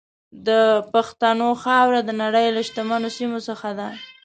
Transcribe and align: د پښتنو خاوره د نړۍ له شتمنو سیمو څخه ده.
د 0.47 0.49
پښتنو 0.93 1.49
خاوره 1.63 2.01
د 2.05 2.09
نړۍ 2.23 2.47
له 2.55 2.61
شتمنو 2.67 3.09
سیمو 3.17 3.39
څخه 3.47 3.69
ده. 3.79 3.89